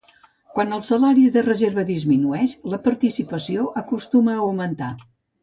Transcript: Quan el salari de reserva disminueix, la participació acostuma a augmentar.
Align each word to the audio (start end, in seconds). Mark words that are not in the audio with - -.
Quan 0.53 0.71
el 0.77 0.79
salari 0.85 1.25
de 1.35 1.43
reserva 1.47 1.83
disminueix, 1.89 2.57
la 2.73 2.81
participació 2.89 3.69
acostuma 3.83 4.35
a 4.39 4.41
augmentar. 4.49 4.91